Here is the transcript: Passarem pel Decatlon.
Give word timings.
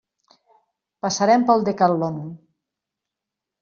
Passarem 1.07 1.47
pel 1.51 1.69
Decatlon. 1.71 2.19